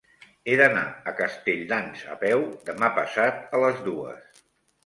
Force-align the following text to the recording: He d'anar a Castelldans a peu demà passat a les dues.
He 0.51 0.53
d'anar 0.61 0.85
a 1.11 1.11
Castelldans 1.19 2.03
a 2.13 2.17
peu 2.25 2.41
demà 2.71 2.91
passat 2.99 3.55
a 3.59 3.63
les 3.67 3.85
dues. 3.91 4.43